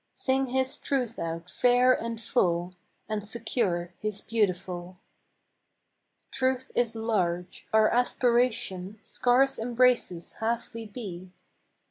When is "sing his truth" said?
0.15-1.19